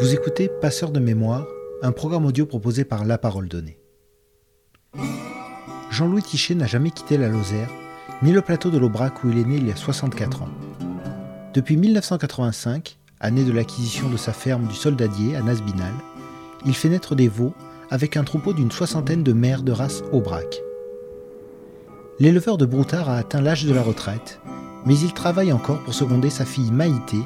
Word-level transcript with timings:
Vous 0.00 0.12
écoutez 0.12 0.48
Passeur 0.60 0.90
de 0.90 0.98
mémoire, 0.98 1.46
un 1.80 1.92
programme 1.92 2.26
audio 2.26 2.46
proposé 2.46 2.84
par 2.84 3.04
La 3.04 3.16
Parole 3.16 3.46
Donnée. 3.46 3.78
Jean-Louis 5.90 6.22
Tichet 6.22 6.56
n'a 6.56 6.66
jamais 6.66 6.90
quitté 6.90 7.16
la 7.16 7.28
Lozère, 7.28 7.70
ni 8.20 8.32
le 8.32 8.42
plateau 8.42 8.70
de 8.70 8.78
l'Aubrac 8.78 9.22
où 9.22 9.30
il 9.30 9.38
est 9.38 9.44
né 9.44 9.56
il 9.56 9.68
y 9.68 9.70
a 9.70 9.76
64 9.76 10.42
ans. 10.42 10.48
Depuis 11.54 11.76
1985, 11.76 12.98
année 13.20 13.44
de 13.44 13.52
l'acquisition 13.52 14.10
de 14.10 14.16
sa 14.16 14.32
ferme 14.32 14.66
du 14.66 14.74
Soldadier 14.74 15.36
à 15.36 15.42
Nasbinal, 15.42 15.94
il 16.66 16.74
fait 16.74 16.88
naître 16.88 17.14
des 17.14 17.28
veaux 17.28 17.54
avec 17.88 18.16
un 18.16 18.24
troupeau 18.24 18.52
d'une 18.52 18.72
soixantaine 18.72 19.22
de 19.22 19.32
mères 19.32 19.62
de 19.62 19.70
race 19.70 20.02
Aubrac. 20.10 20.60
L'éleveur 22.18 22.58
de 22.58 22.66
Broutard 22.66 23.08
a 23.08 23.16
atteint 23.16 23.40
l'âge 23.40 23.64
de 23.64 23.72
la 23.72 23.82
retraite, 23.82 24.40
mais 24.86 24.98
il 24.98 25.12
travaille 25.12 25.52
encore 25.52 25.84
pour 25.84 25.94
seconder 25.94 26.30
sa 26.30 26.44
fille 26.44 26.72
Maïté, 26.72 27.18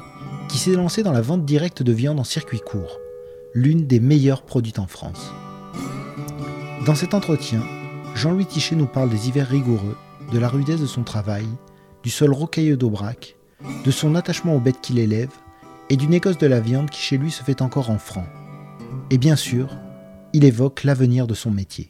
qui 0.49 0.57
s'est 0.57 0.73
lancée 0.73 1.03
dans 1.03 1.13
la 1.13 1.21
vente 1.21 1.45
directe 1.45 1.83
de 1.83 1.93
viande 1.93 2.19
en 2.19 2.23
circuit 2.23 2.59
court, 2.59 2.99
l'une 3.53 3.87
des 3.87 3.99
meilleures 3.99 4.41
produites 4.41 4.79
en 4.79 4.87
France. 4.87 5.31
Dans 6.85 6.95
cet 6.95 7.13
entretien, 7.13 7.61
Jean-Louis 8.15 8.47
Tichet 8.47 8.75
nous 8.75 8.87
parle 8.87 9.09
des 9.09 9.29
hivers 9.29 9.47
rigoureux, 9.47 9.95
de 10.33 10.39
la 10.39 10.49
rudesse 10.49 10.81
de 10.81 10.85
son 10.85 11.03
travail, 11.03 11.45
du 12.03 12.09
sol 12.09 12.33
rocailleux 12.33 12.77
d'Aubrac, 12.77 13.37
de 13.85 13.91
son 13.91 14.15
attachement 14.15 14.55
aux 14.55 14.59
bêtes 14.59 14.81
qu'il 14.81 14.99
élève 14.99 15.31
et 15.89 15.97
du 15.97 16.07
négoce 16.07 16.37
de 16.37 16.47
la 16.47 16.59
viande 16.59 16.89
qui 16.89 17.01
chez 17.01 17.17
lui 17.17 17.31
se 17.31 17.43
fait 17.43 17.61
encore 17.61 17.89
en 17.89 17.97
francs. 17.97 18.27
Et 19.11 19.17
bien 19.17 19.35
sûr, 19.35 19.69
il 20.33 20.45
évoque 20.45 20.83
l'avenir 20.83 21.27
de 21.27 21.33
son 21.33 21.51
métier. 21.51 21.89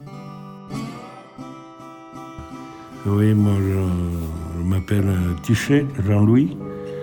Oui, 3.06 3.34
moi 3.34 3.54
je, 3.58 4.64
m'appelle 4.64 5.16
Tichet, 5.44 5.86
Jean-Louis. 6.06 6.58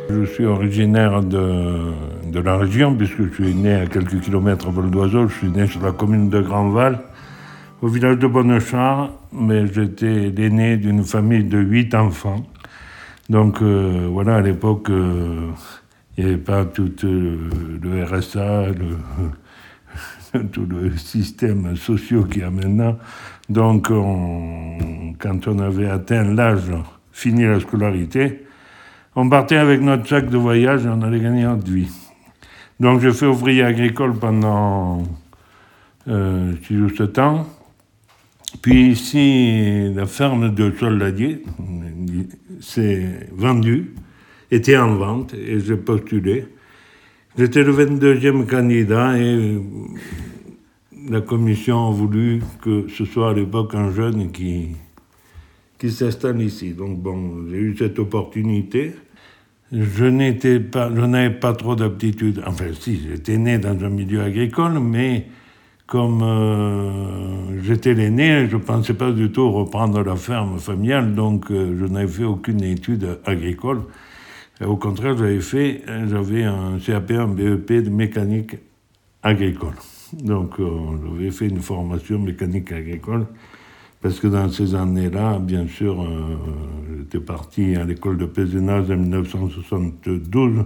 Je 0.09 0.25
suis 0.25 0.45
originaire 0.45 1.21
de, 1.21 2.39
la 2.39 2.57
région 2.57 2.95
puisque 2.95 3.25
je 3.25 3.35
suis 3.35 3.55
né 3.55 3.75
à 3.75 3.87
quelques 3.87 4.21
kilomètres 4.21 4.69
à 4.69 4.71
vol 4.71 4.89
d'oiseau. 4.89 5.27
Je 5.27 5.35
suis 5.35 5.49
né 5.49 5.67
sur 5.67 5.83
la 5.83 5.91
commune 5.91 6.31
de 6.31 6.41
Grandval, 6.41 7.01
au 7.83 7.89
village 7.89 8.19
de 8.19 8.29
Bonnechar, 8.29 9.11
mais 9.33 9.67
j'étais 9.67 10.31
l'aîné 10.31 10.77
d'une 10.77 11.03
famille 11.03 11.43
de 11.43 11.59
huit 11.59 11.93
enfants. 11.95 12.47
Donc 13.29 13.61
euh, 13.63 14.09
voilà, 14.11 14.37
à 14.37 14.41
l'époque, 14.43 14.91
euh, 14.91 15.51
il 16.17 16.25
n'y 16.25 16.31
avait 16.31 16.41
pas 16.41 16.65
tout 16.65 16.93
euh, 17.03 17.37
le 17.83 18.05
RSA, 18.05 18.67
tout 20.53 20.67
le 20.67 20.97
système 20.97 21.75
social 21.75 22.29
qu'il 22.29 22.43
y 22.43 22.45
a 22.45 22.51
maintenant. 22.51 22.97
Donc, 23.49 23.89
quand 23.89 25.49
on 25.49 25.59
avait 25.59 25.89
atteint 25.89 26.25
l'âge, 26.25 26.73
fini 27.13 27.45
la 27.45 27.61
scolarité, 27.61 28.46
on 29.17 29.31
partait 29.31 29.57
avec 29.57 29.81
notre 29.81 30.07
sac 30.07 30.29
de 30.29 30.37
voyage 30.37 30.85
et 30.85 30.89
on 30.89 31.01
allait 31.01 31.21
gagner 31.21 31.45
notre 31.45 31.71
vie. 31.71 31.91
Donc, 32.79 33.01
j'ai 33.01 33.13
fait 33.13 33.27
ouvrier 33.27 33.63
agricole 33.63 34.15
pendant 34.15 35.03
euh, 36.07 36.53
6 36.67 36.77
ou 36.77 36.95
7 36.95 37.19
ans. 37.19 37.47
Puis 38.61 38.91
ici, 38.91 39.93
la 39.95 40.07
ferme 40.07 40.55
de 40.55 40.71
Soldadier 40.79 41.43
s'est 42.61 43.29
vendue, 43.33 43.95
était 44.51 44.77
en 44.77 44.95
vente, 44.95 45.35
et 45.35 45.61
j'ai 45.61 45.77
postulé. 45.77 46.47
J'étais 47.39 47.65
le 47.65 47.73
22e 47.73 48.47
candidat 48.47 49.19
et 49.19 49.61
la 51.09 51.21
commission 51.21 51.89
a 51.89 51.91
voulu 51.91 52.43
que 52.63 52.87
ce 52.89 53.05
soit 53.05 53.31
à 53.31 53.35
l'époque 53.35 53.75
un 53.75 53.91
jeune 53.93 54.31
qui, 54.31 54.69
qui 55.79 55.91
s'installe 55.91 56.41
ici. 56.43 56.71
Donc 56.73 56.99
bon, 56.99 57.47
j'ai 57.51 57.59
eu 57.59 57.77
cette 57.77 57.99
opportunité. 57.99 58.95
Je 59.73 60.05
n'étais 60.05 60.61
pas, 60.61 60.91
je 60.95 61.01
n'avais 61.01 61.35
pas 61.35 61.53
trop 61.53 61.75
d'aptitude. 61.75 62.43
Enfin, 62.47 62.67
si, 62.79 63.01
j'étais 63.09 63.37
né 63.37 63.59
dans 63.59 63.85
un 63.85 63.89
milieu 63.89 64.23
agricole, 64.23 64.79
mais 64.79 65.27
comme 65.87 66.23
euh, 66.23 67.63
j'étais 67.63 67.95
l'aîné, 67.95 68.49
je 68.49 68.57
ne 68.57 68.63
pensais 68.63 68.95
pas 68.95 69.11
du 69.13 69.31
tout 69.31 69.51
reprendre 69.51 70.03
la 70.03 70.17
ferme 70.17 70.59
familiale, 70.59 71.15
donc 71.15 71.51
euh, 71.51 71.77
je 71.79 71.87
n'avais 71.87 72.09
fait 72.09 72.25
aucune 72.25 72.63
étude 72.63 73.19
agricole. 73.25 73.83
au 74.65 74.77
contraire, 74.77 75.17
j'avais 75.17 75.41
fait, 75.41 75.83
j'avais 76.09 76.45
un 76.45 76.79
CAP, 76.85 77.11
un 77.13 77.29
BEP 77.29 77.73
de 77.85 77.91
mécanique 77.91 78.57
agricole. 79.23 79.75
Donc, 80.13 80.61
euh, 80.61 80.69
j'avais 81.05 81.31
fait 81.31 81.47
une 81.47 81.61
formation 81.61 82.19
mécanique 82.19 82.71
agricole, 82.73 83.27
parce 84.07 84.21
que 84.21 84.29
dans 84.29 84.49
ces 84.49 84.77
années-là, 84.77 85.41
bien 85.41 85.67
sûr, 85.67 86.01
euh, 86.01 86.37
j'étais 86.97 87.19
parti 87.19 87.75
à 87.75 87.83
l'école 87.83 88.19
de 88.19 88.27
Pézenage 88.27 88.89
en 88.89 88.99
1972. 88.99 90.65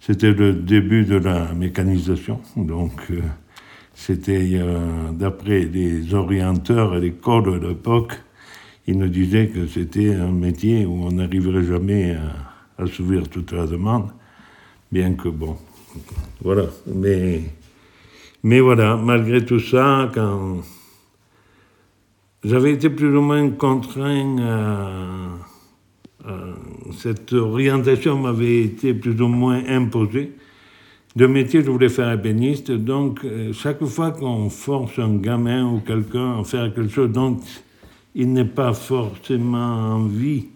C'était 0.00 0.32
le 0.32 0.54
début 0.54 1.04
de 1.04 1.18
la 1.18 1.52
mécanisation. 1.52 2.40
Donc, 2.56 3.00
euh, 3.12 3.20
c'était, 3.94 4.60
d'après 5.12 5.66
les 5.66 6.12
orienteurs 6.14 6.94
à 6.94 6.98
l'école 6.98 7.60
de 7.60 7.68
l'époque, 7.68 8.14
ils 8.88 8.98
nous 8.98 9.06
disaient 9.06 9.46
que 9.46 9.68
c'était 9.68 10.16
un 10.16 10.32
métier 10.32 10.84
où 10.84 11.04
on 11.04 11.12
n'arriverait 11.12 11.62
jamais 11.62 12.16
à, 12.16 12.82
à 12.82 12.86
s'ouvrir 12.88 13.28
toute 13.28 13.52
la 13.52 13.68
demande, 13.68 14.10
bien 14.90 15.14
que 15.14 15.28
bon, 15.28 15.56
voilà. 16.42 16.64
Mais 16.92 17.40
mais 18.42 18.58
voilà, 18.58 18.96
malgré 18.96 19.44
tout 19.44 19.60
ça, 19.60 20.10
quand 20.12 20.62
j'avais 22.44 22.72
été 22.72 22.90
plus 22.90 23.16
ou 23.16 23.20
moins 23.20 23.50
contraint 23.50 24.36
à, 24.38 25.28
cette 26.92 27.32
orientation 27.32 28.18
m'avait 28.18 28.62
été 28.62 28.92
plus 28.92 29.20
ou 29.20 29.28
moins 29.28 29.62
imposée. 29.66 30.32
De 31.16 31.26
métier, 31.26 31.62
je 31.64 31.70
voulais 31.70 31.88
faire 31.88 32.12
ébéniste, 32.12 32.70
donc 32.70 33.24
euh, 33.24 33.52
chaque 33.52 33.84
fois 33.84 34.12
qu'on 34.12 34.50
force 34.50 34.98
un 34.98 35.16
gamin 35.16 35.64
ou 35.66 35.80
quelqu'un 35.80 36.38
à 36.38 36.44
faire 36.44 36.72
quelque 36.74 36.92
chose 36.92 37.10
dont 37.10 37.40
il 38.14 38.32
n'est 38.32 38.44
pas 38.44 38.72
forcément 38.72 39.94
envie, 39.94 40.46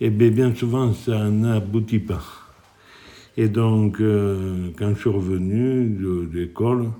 et 0.00 0.06
eh 0.06 0.10
bien, 0.10 0.30
bien 0.30 0.54
souvent 0.54 0.92
ça 0.92 1.28
n'aboutit 1.28 1.98
pas. 1.98 2.22
Et 3.36 3.48
donc, 3.48 4.00
euh, 4.00 4.70
quand 4.76 4.94
je 4.94 5.00
suis 5.00 5.10
revenu 5.10 5.88
de 5.88 6.28
l'école, 6.32 6.90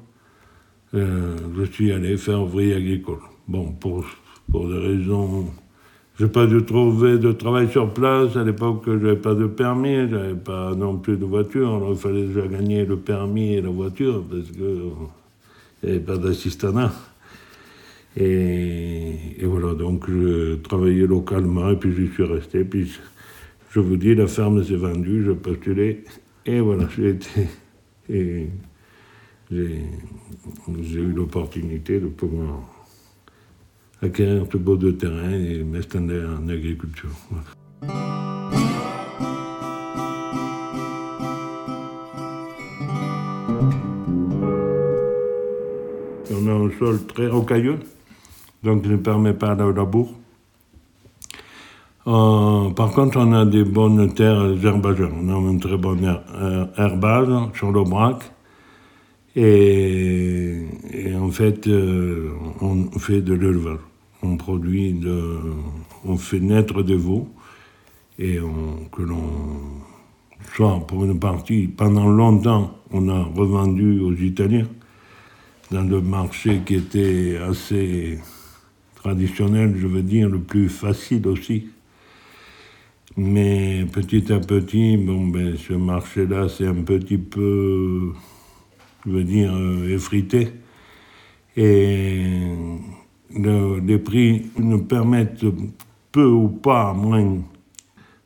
euh, 0.94 1.37
je 1.56 1.65
suis 1.65 1.93
allé 1.93 2.16
faire 2.16 2.43
ouvrier 2.43 2.75
agricole. 2.75 3.31
Bon, 3.48 3.72
pour, 3.72 4.04
pour 4.50 4.69
des 4.69 4.78
raisons. 4.78 5.47
Je 6.19 6.25
n'ai 6.25 6.30
pas 6.30 6.47
dû 6.47 6.62
trouver 6.64 7.19
de 7.19 7.32
travail 7.32 7.70
sur 7.70 7.92
place. 7.92 8.36
À 8.36 8.44
l'époque, 8.44 8.84
je 8.86 8.92
n'avais 8.92 9.16
pas 9.16 9.34
de 9.34 9.47
permis, 9.47 10.08
je 10.08 10.14
n'avais 10.14 10.34
pas 10.34 10.75
non 10.75 10.98
plus 10.98 11.16
de 11.16 11.25
voiture. 11.25 11.75
Alors, 11.75 11.91
il 11.91 11.97
fallait 11.97 12.26
déjà 12.26 12.47
gagner 12.47 12.84
le 12.84 12.97
permis 12.97 13.54
et 13.54 13.60
la 13.60 13.70
voiture 13.70 14.22
parce 14.30 14.50
qu'il 14.50 14.91
n'y 15.82 15.91
avait 15.91 16.00
pas 16.00 16.19
d'assistanat. 16.19 16.92
Et, 18.16 19.14
et, 19.38 19.47
voilà, 19.47 19.72
donc 19.74 20.09
je 20.09 20.56
travaillais 20.56 21.06
localement 21.06 21.70
et 21.70 21.76
puis 21.76 21.94
j'y 21.97 22.12
suis 22.12 22.24
resté. 22.24 22.64
Puis 22.64 22.92
je 23.70 23.80
vous 23.80 23.97
dis, 23.97 24.14
la 24.14 24.26
ferme 24.26 24.62
s'est 24.62 24.76
vendue, 24.76 25.24
je 25.24 25.32
postulais 25.32 26.04
et 26.44 26.60
voilà, 26.60 26.88
j'ai 26.94 27.10
été. 27.10 27.48
Et, 28.10 28.47
j'ai 29.50 31.00
eu 31.00 31.12
l'opportunité 31.12 32.00
de 32.00 32.06
pouvoir 32.06 32.60
acquérir 34.02 34.44
ce 34.50 34.56
beau 34.56 34.76
de 34.76 34.90
terrain 34.90 35.30
et 35.30 35.62
m'installer 35.62 36.20
en 36.24 36.48
agriculture. 36.48 37.10
On 46.34 46.48
a 46.48 46.52
un 46.52 46.70
sol 46.78 47.06
très 47.06 47.28
rocailleux, 47.28 47.78
donc 48.62 48.84
ne 48.86 48.96
permet 48.96 49.34
pas 49.34 49.54
de 49.54 49.64
labour. 49.64 50.12
Euh, 52.08 52.70
par 52.70 52.91
contre, 52.91 53.18
on 53.18 53.32
a 53.32 53.44
des 53.44 53.62
bonnes 53.62 54.12
terres 54.12 54.65
herbagères. 54.65 55.12
On 55.15 55.28
a 55.28 55.50
une 55.50 55.60
très 55.60 55.77
bonne 55.77 56.18
herbage 56.77 57.28
sur 57.54 57.71
le 57.71 57.84
braque. 57.84 58.32
Et, 59.36 60.66
en 61.16 61.30
fait, 61.30 61.68
euh, 61.68 62.30
on 62.60 62.98
fait 62.98 63.22
de 63.22 63.34
l'élevage. 63.34 63.91
On 64.22 64.36
produit, 64.36 64.92
de, 64.92 65.41
on 66.04 66.16
fait 66.16 66.41
naître 66.41 66.83
des 66.83 66.97
veaux 66.97 67.28
et 68.19 68.39
que 68.92 69.03
l'on, 69.03 69.22
soit 70.54 70.86
pour 70.86 71.04
une 71.04 71.19
partie, 71.19 71.66
pendant 71.66 72.07
longtemps, 72.07 72.78
on 72.91 73.09
a 73.09 73.22
revendu 73.22 74.01
aux 74.01 74.13
Italiens 74.13 74.69
dans 75.71 75.83
le 75.83 76.01
marché 76.01 76.60
qui 76.65 76.74
était 76.74 77.39
assez 77.39 78.19
traditionnel, 78.95 79.74
je 79.77 79.86
veux 79.86 80.03
dire, 80.03 80.28
le 80.28 80.39
plus 80.39 80.68
facile 80.68 81.27
aussi. 81.27 81.68
Mais 83.16 83.86
petit 83.92 84.33
à 84.33 84.39
petit, 84.39 84.97
bon, 84.97 85.27
ben, 85.27 85.57
ce 85.57 85.72
marché-là, 85.72 86.48
c'est 86.48 86.66
un 86.66 86.83
petit 86.83 87.18
peu 87.18 88.13
je 89.07 89.10
veux 89.10 89.25
dire, 89.25 89.53
euh, 89.54 89.95
effrité. 89.95 90.48
Et 91.57 92.25
les 93.36 93.98
prix 93.98 94.50
nous 94.58 94.82
permettent 94.82 95.44
peu 96.10 96.26
ou 96.26 96.48
pas 96.48 96.92
moins 96.92 97.38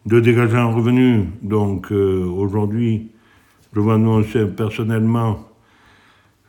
de 0.07 0.21
dégager 0.21 0.57
un 0.57 0.73
revenu. 0.73 1.25
Donc 1.43 1.91
euh, 1.91 2.25
aujourd'hui, 2.25 3.09
je 3.75 3.81
vois 3.81 3.99
nous 3.99 4.23
personnellement 4.57 5.39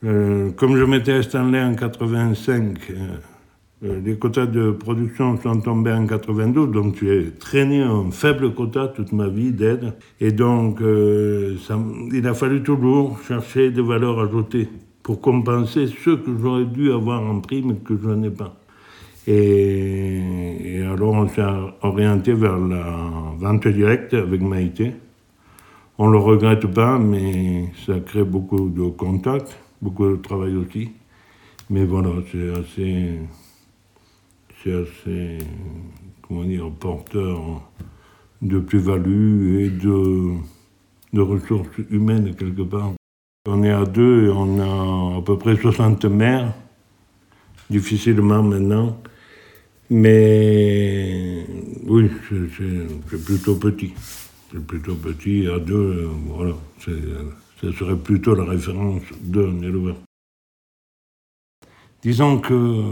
Euh, 0.05 0.51
comme 0.51 0.77
je 0.77 0.83
m'étais 0.83 1.13
installé 1.13 1.59
en 1.59 1.73
85, 1.73 2.77
euh, 3.83 3.99
les 4.05 4.15
quotas 4.15 4.45
de 4.45 4.69
production 4.69 5.41
sont 5.41 5.59
tombés 5.59 5.91
en 5.91 6.05
92, 6.05 6.69
donc 6.71 6.97
j'ai 7.01 7.31
traîné 7.31 7.81
un 7.81 8.11
faible 8.11 8.53
quota 8.53 8.89
toute 8.89 9.11
ma 9.11 9.27
vie 9.27 9.51
d'aide. 9.51 9.93
Et 10.19 10.31
donc, 10.31 10.81
il 10.81 12.27
a 12.27 12.33
fallu 12.35 12.61
toujours 12.61 13.19
chercher 13.27 13.71
des 13.71 13.81
valeurs 13.81 14.19
ajoutées 14.19 14.69
pour 15.07 15.21
compenser 15.21 15.87
ce 15.87 16.09
que 16.09 16.37
j'aurais 16.37 16.65
dû 16.65 16.91
avoir 16.91 17.21
en 17.21 17.39
prime 17.39 17.79
que 17.79 17.97
je 17.97 18.09
n'ai 18.09 18.29
pas. 18.29 18.53
Et, 19.25 20.81
alors 20.83 21.13
on 21.13 21.29
s'est 21.29 21.41
orienté 21.81 22.33
vers 22.33 22.57
la 22.57 23.33
vente 23.37 23.69
directe 23.69 24.13
avec 24.13 24.41
Maïté. 24.41 24.91
On 25.97 26.07
ne 26.07 26.11
le 26.11 26.17
regrette 26.17 26.67
pas, 26.67 26.99
mais 26.99 27.69
ça 27.85 28.01
crée 28.01 28.25
beaucoup 28.25 28.67
de 28.67 28.89
contacts, 28.89 29.57
beaucoup 29.81 30.09
de 30.09 30.17
travail 30.17 30.57
aussi. 30.57 30.89
Mais 31.69 31.85
voilà, 31.85 32.09
c'est 32.29 32.49
assez, 32.59 33.19
c'est 34.61 34.73
assez, 34.73 35.37
comment 36.21 36.43
dire, 36.43 36.69
porteur 36.69 37.61
de 38.41 38.59
plus-value 38.59 39.61
et 39.61 39.69
de 39.69 41.21
ressources 41.21 41.77
humaines 41.89 42.35
quelque 42.35 42.63
part. 42.63 42.96
On 43.49 43.63
est 43.63 43.71
à 43.71 43.85
deux 43.85 44.25
et 44.25 44.29
on 44.29 44.59
a 44.59 45.17
à 45.19 45.21
peu 45.21 45.37
près 45.37 45.55
60 45.55 46.03
maires, 46.05 46.53
difficilement 47.69 48.43
maintenant. 48.43 48.97
Mais 49.89 51.45
oui, 51.85 52.11
c'est 52.29 53.25
plutôt 53.25 53.55
petit. 53.55 53.93
C'est 54.51 54.65
plutôt 54.67 54.95
petit, 54.95 55.47
à 55.47 55.59
deux, 55.59 56.09
voilà. 56.27 56.55
Ce 56.79 57.71
serait 57.71 57.95
plutôt 57.95 58.35
la 58.35 58.43
référence 58.43 59.03
d'un 59.21 59.61
éleveur. 59.61 59.95
Disons 62.01 62.39
que 62.39 62.83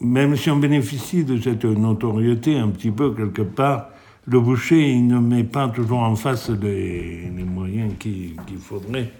même 0.00 0.36
si 0.36 0.50
on 0.50 0.56
bénéficie 0.56 1.24
de 1.24 1.40
cette 1.40 1.64
notoriété 1.64 2.58
un 2.58 2.68
petit 2.68 2.90
peu 2.90 3.14
quelque 3.14 3.42
part, 3.42 3.90
le 4.26 4.40
boucher 4.40 4.98
ne 4.98 5.18
met 5.18 5.44
pas 5.44 5.68
toujours 5.68 6.00
en 6.00 6.16
face 6.16 6.50
les, 6.50 7.30
moyens 7.44 7.85
qu'il 7.98 8.36
faudrait 8.58 9.12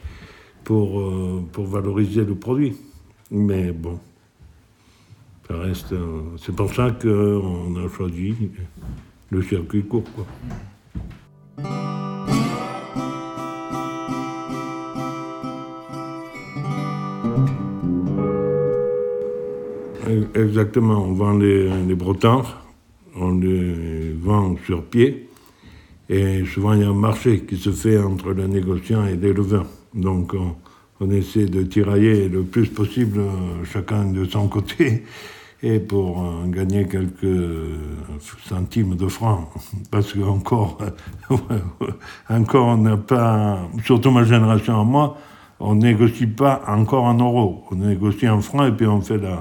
pour, 0.64 1.00
euh, 1.00 1.44
pour 1.52 1.66
valoriser 1.66 2.24
le 2.24 2.34
produit. 2.34 2.76
Mais 3.30 3.72
bon, 3.72 3.98
reste. 5.48 5.92
Euh, 5.92 6.22
c'est 6.38 6.54
pour 6.54 6.72
ça 6.74 6.90
qu'on 6.90 7.76
a 7.76 7.88
choisi 7.88 8.34
le 9.30 9.42
circuit 9.42 9.84
court. 9.84 10.04
Quoi. 10.14 10.26
Exactement, 20.34 21.02
on 21.02 21.12
vend 21.14 21.32
les, 21.32 21.68
les 21.84 21.94
brotards, 21.94 22.64
on 23.16 23.38
les 23.38 24.12
vend 24.12 24.56
sur 24.64 24.84
pied, 24.84 25.28
et 26.08 26.44
souvent 26.44 26.72
il 26.74 26.80
y 26.82 26.84
a 26.84 26.88
un 26.88 26.94
marché 26.94 27.40
qui 27.40 27.56
se 27.56 27.70
fait 27.70 27.98
entre 27.98 28.30
le 28.32 28.46
négociant 28.46 29.06
et 29.06 29.16
l'éleveur. 29.16 29.66
Donc 29.94 30.34
on, 31.00 31.10
essaie 31.10 31.46
de 31.46 31.62
tirailler 31.62 32.28
le 32.28 32.42
plus 32.42 32.68
possible 32.68 33.20
euh, 33.20 33.64
chacun 33.64 34.06
de 34.06 34.24
son 34.24 34.48
côté 34.56 35.04
et 35.62 35.78
pour 35.78 36.22
euh, 36.22 36.46
gagner 36.46 36.86
quelques 36.86 37.38
centimes 38.44 38.96
de 38.96 39.08
francs. 39.08 39.48
Parce 39.90 40.12
qu'encore, 40.12 40.78
encore 42.30 42.66
on 42.66 42.78
n'a 42.78 42.96
pas, 42.96 43.58
surtout 43.84 44.10
ma 44.10 44.24
génération 44.24 44.80
à 44.80 44.84
moi, 44.84 45.16
on 45.58 45.74
négocie 45.74 46.26
pas 46.26 46.62
encore 46.66 47.04
en 47.04 47.14
euros. 47.14 47.64
On 47.70 47.76
négocie 47.76 48.28
en 48.28 48.40
francs 48.40 48.68
et 48.68 48.72
puis 48.72 48.86
on 48.86 49.00
fait 49.00 49.18
la 49.18 49.38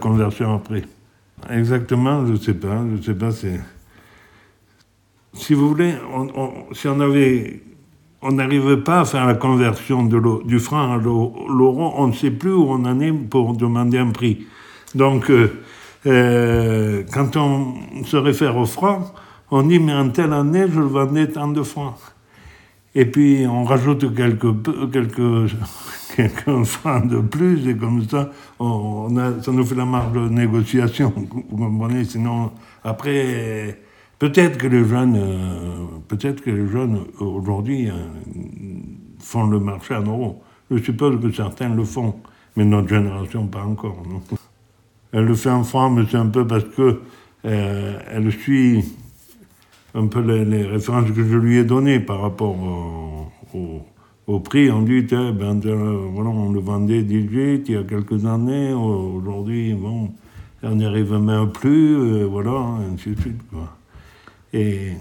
conversion 0.00 0.54
après. 0.54 0.84
Exactement, 1.48 2.26
je 2.26 2.32
ne 2.32 2.36
sais 2.36 2.54
pas, 2.54 2.84
je 2.96 3.02
sais 3.02 3.14
pas, 3.14 3.30
c'est... 3.30 3.60
Si 5.34 5.54
vous 5.54 5.68
voulez, 5.68 5.94
si 6.72 6.88
on 6.88 7.00
avait... 7.00 7.62
On 8.22 8.32
n'arrivait 8.32 8.76
pas 8.76 9.00
à 9.00 9.04
faire 9.06 9.24
la 9.24 9.32
conversion 9.32 10.04
du 10.04 10.58
franc 10.58 10.92
à 10.92 10.98
l'euro, 10.98 11.94
on 11.96 12.08
ne 12.08 12.12
sait 12.12 12.30
plus 12.30 12.52
où 12.52 12.66
on 12.68 12.84
en 12.84 13.00
est 13.00 13.12
pour 13.12 13.54
demander 13.54 13.96
un 13.96 14.10
prix. 14.10 14.46
Donc, 14.94 15.30
euh, 15.30 15.62
euh, 16.06 17.02
quand 17.12 17.36
on 17.36 18.04
se 18.04 18.16
réfère 18.16 18.56
au 18.56 18.66
franc, 18.66 19.12
on 19.50 19.62
dit, 19.62 19.78
mais 19.78 19.92
en 19.94 20.08
telle 20.10 20.32
année, 20.32 20.66
je 20.70 20.80
le 20.80 20.86
vendais 20.86 21.28
tant 21.28 21.48
de 21.48 21.62
francs. 21.62 21.96
Et 22.94 23.04
puis, 23.04 23.46
on 23.46 23.64
rajoute 23.64 24.14
quelques, 24.14 24.62
quelques, 24.92 25.56
quelques 26.16 26.64
francs 26.64 27.06
de 27.06 27.20
plus, 27.20 27.68
et 27.68 27.76
comme 27.76 28.06
ça, 28.08 28.30
on 28.58 29.08
ça 29.42 29.52
nous 29.52 29.64
fait 29.64 29.74
la 29.76 29.84
marge 29.84 30.12
de 30.12 30.28
négociation. 30.28 31.12
Vous 31.50 31.56
comprenez? 31.56 32.04
Sinon, 32.04 32.50
après, 32.82 33.78
peut-être 34.20 34.56
que 34.56 34.68
les 34.68 34.84
jeunes, 34.84 35.16
euh, 35.16 35.86
peut-être 36.06 36.42
que 36.42 36.50
les 36.50 36.68
jeunes, 36.68 37.00
aujourd'hui, 37.18 37.88
font 39.18 39.48
le 39.48 39.58
marché 39.58 39.96
en 39.96 40.02
euros. 40.02 40.42
Je 40.70 40.78
suppose 40.78 41.20
que 41.20 41.32
certains 41.32 41.74
le 41.74 41.82
font, 41.82 42.14
mais 42.56 42.64
notre 42.64 42.88
génération, 42.88 43.48
pas 43.48 43.64
encore. 43.64 44.02
Elle 45.12 45.24
le 45.24 45.34
fait 45.34 45.50
en 45.50 45.64
francs, 45.64 45.92
mais 45.92 46.04
c'est 46.08 46.16
un 46.16 46.28
peu 46.28 46.46
parce 46.46 46.64
que 46.64 47.00
euh, 47.44 47.98
elle 48.08 48.30
suit 48.30 48.84
un 49.94 50.06
peu 50.06 50.20
les, 50.20 50.64
références 50.64 51.10
que 51.10 51.24
je 51.24 51.36
lui 51.36 51.56
ai 51.56 51.64
données 51.64 51.98
par 51.98 52.20
rapport 52.20 52.54
au, 53.54 54.38
prix. 54.38 54.70
On 54.70 54.82
dit, 54.82 55.02
ben, 55.02 55.58
voilà, 56.12 56.30
on 56.30 56.52
le 56.52 56.60
vendait 56.60 57.02
18 57.02 57.68
il 57.68 57.74
y 57.74 57.76
a 57.76 57.82
quelques 57.82 58.24
années, 58.24 58.72
aujourd'hui, 58.72 59.74
bon, 59.74 60.10
on 60.62 60.76
n'y 60.76 60.84
arrive 60.84 61.12
même 61.14 61.50
plus, 61.50 61.96
euh, 61.96 62.26
voilà, 62.26 62.78
ainsi 62.92 63.10
de 63.10 63.20
suite. 63.20 63.40
Quoi. 63.50 63.79
Et 64.52 64.92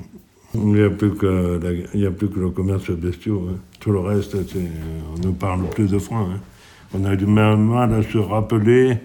il 0.54 0.66
n'y 0.66 0.82
a, 0.82 0.90
plus 0.90 1.14
que 1.16 1.58
a 1.58 2.12
plus 2.12 2.30
que 2.30 2.40
le 2.40 2.50
commerce 2.50 2.92
bestiaux. 2.92 3.48
Hein. 3.50 3.58
Tout 3.80 3.92
le 3.92 4.00
reste, 4.00 4.36
on 4.36 5.28
ne 5.28 5.34
parle 5.34 5.70
plus 5.70 5.90
de 5.90 6.00
francs. 6.00 6.28
Hein. 6.32 6.40
On 6.94 7.06
a 7.06 7.16
du 7.16 7.26
mal 7.26 7.94
à 7.94 8.02
se 8.02 8.18
rappeler 8.18 8.98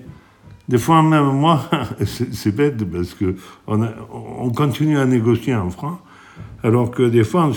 des 0.69 0.79
fois, 0.79 1.03
même 1.03 1.25
moi, 1.33 1.61
c'est 2.05 2.55
bête 2.55 2.85
parce 2.91 3.15
que 3.15 3.37
on, 3.67 4.51
continue 4.51 4.99
à 4.99 5.05
négocier 5.05 5.55
en 5.55 5.71
francs, 5.71 5.99
alors 6.63 6.91
que 6.91 7.03
des 7.03 7.25
fois, 7.25 7.51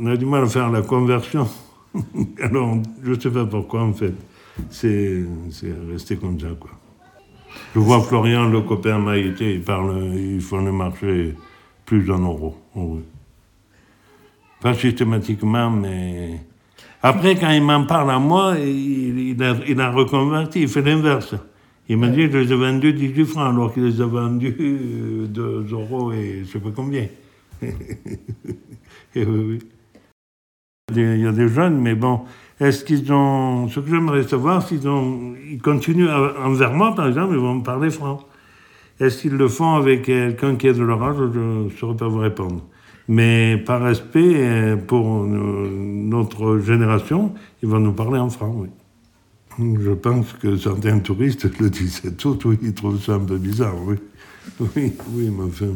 on, 0.00 0.06
a 0.06 0.16
du 0.16 0.26
mal 0.26 0.44
à 0.44 0.46
faire 0.46 0.70
la 0.70 0.82
conversion. 0.82 1.48
alors, 2.40 2.76
je 3.02 3.10
ne 3.10 3.20
sais 3.20 3.30
pas 3.30 3.46
pourquoi, 3.46 3.82
en 3.82 3.92
fait. 3.92 4.14
C'est 4.70 5.24
resté 5.90 6.16
comme 6.16 6.38
ça, 6.38 6.48
quoi. 6.58 6.70
Je 7.74 7.80
vois 7.80 8.00
Florian, 8.00 8.48
le 8.48 8.60
copain 8.60 8.98
Maïté, 8.98 9.54
il 9.54 9.62
parle, 9.62 10.12
il 10.14 10.40
faut 10.40 10.58
le 10.58 10.72
marché 10.72 11.34
plus 11.84 12.10
en 12.10 12.18
euros. 12.18 12.56
Oh 12.74 12.98
pas 14.60 14.74
systématiquement, 14.74 15.70
mais. 15.70 16.40
Après, 17.02 17.36
quand 17.36 17.50
il 17.50 17.62
m'en 17.62 17.84
parle 17.84 18.10
à 18.10 18.18
moi, 18.18 18.54
il, 18.58 19.36
a, 19.42 19.56
il 19.68 19.78
a 19.78 19.90
reconverti, 19.90 20.62
il 20.62 20.68
fait 20.68 20.80
l'inverse. 20.80 21.34
Il 21.86 21.98
m'a 21.98 22.08
dit 22.08 22.22
je 22.32 22.38
les 22.38 22.50
ai 22.50 22.56
vendus 22.56 22.94
18 22.94 23.24
francs, 23.26 23.52
alors 23.52 23.74
qu'il 23.74 23.84
les 23.84 24.00
a 24.00 24.06
vendus 24.06 24.56
2 25.28 25.38
euh, 25.38 25.66
euros 25.70 26.12
et 26.12 26.44
je 26.46 26.52
sais 26.52 26.58
pas 26.60 26.70
combien. 26.74 27.06
et 27.62 29.24
oui, 29.24 29.24
oui. 29.26 29.58
Il 30.96 31.20
y 31.20 31.26
a 31.26 31.32
des 31.32 31.48
jeunes, 31.48 31.78
mais 31.80 31.94
bon, 31.94 32.22
est-ce 32.58 32.84
qu'ils 32.86 33.12
ont. 33.12 33.68
Ce 33.68 33.80
que 33.80 33.90
j'aimerais 33.90 34.22
savoir, 34.22 34.66
s'ils 34.66 34.88
ont. 34.88 35.34
Ils 35.46 35.60
continuent 35.60 36.08
envers 36.08 36.72
moi, 36.72 36.94
par 36.94 37.08
exemple, 37.08 37.34
ils 37.34 37.40
vont 37.40 37.56
me 37.56 37.62
parler 37.62 37.90
franc. 37.90 38.20
Est-ce 39.00 39.22
qu'ils 39.22 39.36
le 39.36 39.48
font 39.48 39.74
avec 39.74 40.02
quelqu'un 40.02 40.56
qui 40.56 40.68
est 40.68 40.74
de 40.74 40.84
leur 40.84 41.02
âge 41.02 41.16
Je 41.32 41.38
ne 41.38 41.70
saurais 41.70 41.96
pas 41.96 42.08
vous 42.08 42.18
répondre. 42.18 42.62
Mais 43.08 43.58
par 43.58 43.82
respect 43.82 44.34
euh, 44.36 44.76
pour 44.76 45.24
notre 45.24 46.58
génération, 46.58 47.34
ils 47.62 47.68
vont 47.68 47.80
nous 47.80 47.92
parler 47.92 48.18
en 48.18 48.30
franc, 48.30 48.54
oui. 48.56 48.68
Je 49.58 49.92
pense 49.92 50.32
que 50.32 50.56
certains 50.56 50.98
touristes 50.98 51.48
le 51.60 51.70
disaient 51.70 52.12
tout, 52.12 52.38
oui, 52.44 52.58
ils 52.62 52.74
trouvent 52.74 53.00
ça 53.00 53.14
un 53.14 53.20
peu 53.20 53.36
bizarre, 53.36 53.76
oui. 53.84 53.96
Oui, 54.60 54.92
oui, 55.12 55.30
mais 55.30 55.44
enfin, 55.44 55.72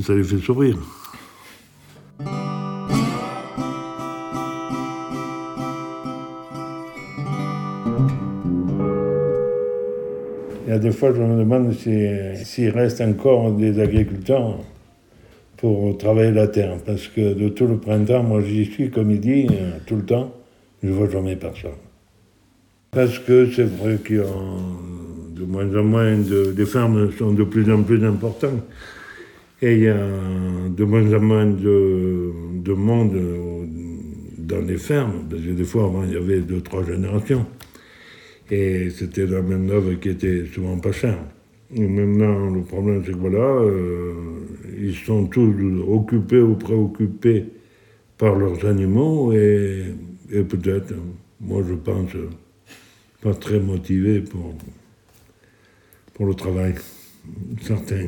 ça 0.00 0.14
les 0.14 0.24
fait 0.24 0.38
sourire. 0.38 0.76
Des 10.78 10.92
fois, 10.92 11.12
je 11.14 11.20
me 11.20 11.38
demande 11.38 11.72
s'il 11.72 12.70
reste 12.70 13.00
encore 13.00 13.52
des 13.52 13.80
agriculteurs 13.80 14.58
pour 15.56 15.96
travailler 15.98 16.32
la 16.32 16.48
terre. 16.48 16.76
Parce 16.84 17.08
que 17.08 17.34
de 17.34 17.48
tout 17.48 17.66
le 17.66 17.78
printemps, 17.78 18.22
moi 18.22 18.40
j'y 18.42 18.64
suis, 18.66 18.90
comme 18.90 19.10
il 19.10 19.20
dit, 19.20 19.46
euh, 19.50 19.78
tout 19.86 19.96
le 19.96 20.04
temps, 20.04 20.34
je 20.82 20.88
ne 20.88 20.94
vois 20.94 21.08
jamais 21.08 21.36
personne. 21.36 21.70
Parce 22.90 23.18
que 23.18 23.50
c'est 23.50 23.64
vrai 23.64 23.98
qu'il 24.04 24.16
y 24.16 24.20
a 24.20 24.24
de 24.24 25.44
moins 25.44 25.76
en 25.76 25.84
moins 25.84 26.16
de. 26.16 26.54
Les 26.56 26.66
fermes 26.66 27.10
sont 27.12 27.32
de 27.32 27.44
plus 27.44 27.70
en 27.72 27.82
plus 27.82 28.04
importantes. 28.04 28.62
Et 29.62 29.74
il 29.74 29.82
y 29.84 29.88
a 29.88 29.96
de 29.96 30.84
moins 30.84 31.14
en 31.14 31.20
moins 31.20 31.46
de, 31.46 32.72
monde 32.74 33.18
dans 34.38 34.60
les 34.60 34.76
fermes, 34.76 35.24
parce 35.30 35.42
que 35.42 35.50
des 35.50 35.64
fois 35.64 35.84
avant 35.84 36.04
il 36.04 36.12
y 36.12 36.16
avait 36.16 36.40
deux, 36.40 36.60
trois 36.60 36.84
générations. 36.84 37.46
Et 38.50 38.90
c'était 38.90 39.26
la 39.26 39.42
même 39.42 39.68
œuvre 39.70 39.94
qui 39.94 40.10
était 40.10 40.44
souvent 40.46 40.78
pas 40.78 40.92
chère. 40.92 41.18
Et 41.74 41.86
maintenant, 41.86 42.50
le 42.50 42.62
problème, 42.62 43.02
c'est 43.04 43.12
que 43.12 43.18
voilà, 43.18 43.38
euh, 43.38 44.12
ils 44.78 44.94
sont 44.94 45.26
tous 45.26 45.52
occupés 45.88 46.40
ou 46.40 46.54
préoccupés 46.54 47.44
par 48.16 48.36
leurs 48.36 48.64
animaux 48.64 49.32
et, 49.32 49.84
et 50.30 50.42
peut-être, 50.42 50.94
moi 51.40 51.62
je 51.68 51.74
pense, 51.74 52.12
pas 53.20 53.34
très 53.34 53.58
motivés 53.58 54.20
pour, 54.20 54.54
pour 56.14 56.26
le 56.26 56.34
travail. 56.34 56.74
Certains. 57.60 58.06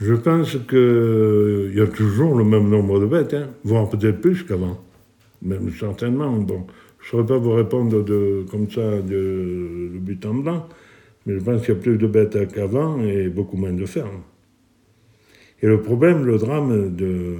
Je 0.00 0.14
pense 0.14 0.56
qu'il 0.68 1.76
y 1.76 1.80
a 1.80 1.86
toujours 1.86 2.36
le 2.36 2.44
même 2.44 2.68
nombre 2.68 3.00
de 3.00 3.06
bêtes, 3.06 3.34
hein, 3.34 3.48
voire 3.64 3.88
peut-être 3.88 4.20
plus 4.20 4.44
qu'avant. 4.44 4.80
Même 5.42 5.70
certainement. 5.72 6.32
Bon, 6.32 6.66
je 7.02 7.08
ne 7.08 7.10
saurais 7.10 7.26
pas 7.26 7.38
vous 7.38 7.52
répondre 7.52 8.04
de, 8.04 8.44
comme 8.50 8.70
ça 8.70 9.00
de, 9.00 9.90
but 9.98 10.24
en 10.24 10.34
blanc, 10.34 10.68
mais 11.26 11.34
je 11.34 11.44
pense 11.44 11.60
qu'il 11.60 11.74
y 11.74 11.76
a 11.76 11.80
plus 11.80 11.98
de 11.98 12.06
bêtes 12.06 12.52
qu'avant 12.52 13.02
et 13.02 13.28
beaucoup 13.28 13.56
moins 13.56 13.72
de 13.72 13.86
fermes. 13.86 14.22
Et 15.62 15.66
le 15.66 15.80
problème, 15.80 16.24
le 16.24 16.38
drame 16.38 16.94
de, 16.94 17.34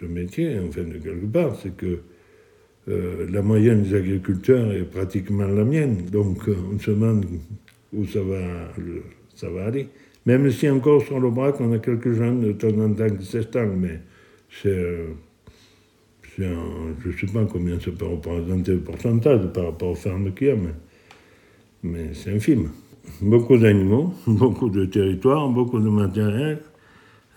ce 0.00 0.06
métier, 0.06 0.56
enfin 0.60 0.82
de 0.82 0.98
quelque 0.98 1.26
part, 1.26 1.56
c'est 1.60 1.76
que 1.76 1.98
euh, 2.88 3.26
la 3.30 3.42
moyenne 3.42 3.82
des 3.82 3.94
agriculteurs 3.96 4.72
est 4.72 4.84
pratiquement 4.84 5.46
la 5.46 5.64
mienne. 5.64 5.96
Donc 6.12 6.48
euh, 6.48 6.56
on 6.72 6.78
se 6.78 6.90
demande 6.90 7.26
où 7.92 8.04
ça 8.06 8.20
va, 8.22 9.64
aller. 9.64 9.88
Même 10.26 10.50
si 10.50 10.68
encore 10.68 11.02
sur 11.02 11.18
le 11.18 11.30
braque, 11.30 11.60
on 11.60 11.72
a 11.72 11.78
quelques 11.78 12.12
jeunes 12.12 12.40
de 12.40 12.52
temps 12.52 12.68
en 12.68 12.92
temps 12.92 13.08
qui 13.08 13.48
mais 13.80 14.00
c'est. 14.50 14.68
Euh, 14.68 15.06
je 16.38 17.08
ne 17.08 17.12
sais 17.12 17.26
pas 17.32 17.44
combien 17.44 17.80
ça 17.80 17.90
peut 17.90 18.06
représenter 18.06 18.72
le 18.72 18.80
pourcentage 18.80 19.46
par 19.52 19.64
rapport 19.66 19.90
aux 19.90 19.94
fermes 19.94 20.32
qu'il 20.32 20.46
y 20.46 20.50
a, 20.50 20.56
mais, 21.82 22.10
c'est 22.12 22.34
infime. 22.34 22.70
Beaucoup 23.20 23.56
d'animaux, 23.56 24.12
beaucoup 24.26 24.68
de 24.68 24.84
territoires, 24.84 25.48
beaucoup 25.48 25.80
de 25.80 25.88
matériel, 25.88 26.60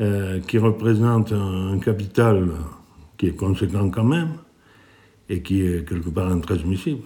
euh, 0.02 0.40
qui 0.42 0.58
représente 0.58 1.32
un, 1.32 1.80
capital 1.80 2.50
qui 3.18 3.28
est 3.28 3.36
conséquent 3.36 3.90
quand 3.90 4.04
même 4.04 4.34
et 5.30 5.42
qui 5.42 5.62
est 5.62 5.88
quelque 5.88 6.10
part 6.10 6.32
intransmissible. 6.32 7.04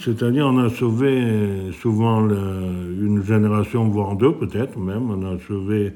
C'est-à-dire 0.00 0.46
on 0.46 0.58
a 0.58 0.68
sauvé 0.70 1.72
souvent 1.72 2.20
une 2.28 3.22
génération, 3.24 3.88
voire 3.88 4.16
deux 4.16 4.32
peut-être 4.32 4.78
même, 4.78 5.10
on 5.10 5.22
a 5.24 5.38
sauvé 5.40 5.92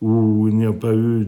où 0.00 0.48
il 0.48 0.56
n'y 0.56 0.66
a 0.66 0.72
pas 0.72 0.92
eu 0.94 1.24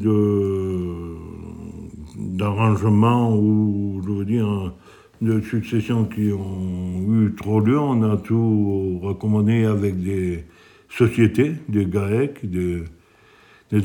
d'arrangement 2.20 3.34
ou, 3.34 4.00
je 4.04 4.10
veux 4.10 4.24
dire, 4.24 4.72
de 5.20 5.40
successions 5.40 6.04
qui 6.04 6.32
ont 6.32 7.12
eu 7.12 7.34
trop 7.34 7.60
lieu. 7.60 7.78
On 7.78 8.02
a 8.02 8.16
tout 8.16 9.00
recommandé 9.02 9.64
avec 9.64 10.02
des 10.02 10.44
sociétés, 10.88 11.54
des 11.68 11.86
GAEC, 11.86 12.48
des, 12.48 12.84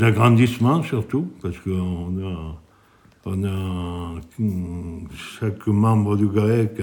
agrandissements 0.03 0.81
surtout, 0.83 1.31
parce 1.41 1.57
qu'on 1.59 2.13
a, 2.23 2.61
on 3.25 4.19
chaque 5.39 5.67
membre 5.67 6.17
du 6.17 6.27
GAEC 6.27 6.81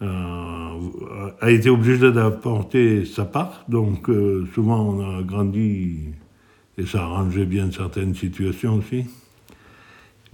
a, 0.00 1.50
été 1.50 1.70
obligé 1.70 2.12
d'apporter 2.12 3.04
sa 3.04 3.24
part, 3.24 3.64
donc 3.68 4.10
euh, 4.10 4.46
souvent 4.54 4.82
on 4.82 5.18
a 5.18 5.22
grandi 5.22 6.08
et 6.76 6.86
ça 6.86 7.00
a 7.00 7.04
arrangé 7.04 7.46
bien 7.46 7.70
certaines 7.70 8.14
situations 8.14 8.74
aussi. 8.74 9.06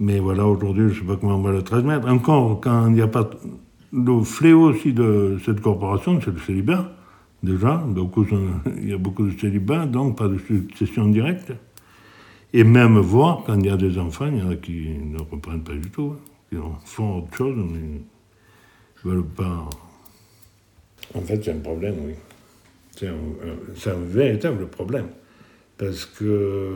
Mais 0.01 0.19
voilà, 0.19 0.47
aujourd'hui, 0.47 0.89
je 0.89 0.95
ne 0.95 0.99
sais 0.99 1.05
pas 1.05 1.15
comment 1.15 1.35
on 1.35 1.41
va 1.43 1.51
le 1.51 1.61
transmettre. 1.61 2.07
Encore, 2.07 2.59
quand 2.59 2.87
il 2.87 2.93
n'y 2.93 3.01
a 3.01 3.07
pas. 3.07 3.29
Le 3.93 4.23
fléau 4.23 4.71
aussi 4.71 4.93
de 4.93 5.37
cette 5.45 5.61
corporation, 5.61 6.19
c'est 6.19 6.31
le 6.31 6.39
célibat 6.39 6.91
déjà. 7.43 7.83
Il 8.77 8.89
y 8.89 8.93
a 8.93 8.97
beaucoup 8.97 9.25
de 9.27 9.37
célibats, 9.39 9.85
donc 9.85 10.17
pas 10.17 10.27
de 10.27 10.39
succession 10.39 11.07
directe. 11.07 11.53
Et 12.51 12.63
même 12.63 12.97
voir, 12.97 13.43
quand 13.45 13.57
il 13.59 13.67
y 13.67 13.69
a 13.69 13.77
des 13.77 13.97
enfants, 13.97 14.25
il 14.27 14.39
y 14.39 14.41
en 14.41 14.49
a 14.49 14.55
qui 14.55 14.89
ne 14.89 15.19
reprennent 15.19 15.63
pas 15.63 15.73
du 15.73 15.89
tout, 15.89 16.15
qui 16.49 16.57
font 16.83 17.19
autre 17.19 17.37
chose, 17.37 17.55
mais 17.55 18.01
ne 19.05 19.09
veulent 19.09 19.23
pas. 19.23 19.69
En 21.15 21.21
fait, 21.21 21.43
c'est 21.45 21.51
un 21.51 21.59
problème, 21.59 21.95
oui. 22.05 22.13
C'est 22.97 23.07
un, 23.07 24.03
véritable 24.03 24.67
problème. 24.67 25.07
Parce 25.81 26.05
que, 26.05 26.69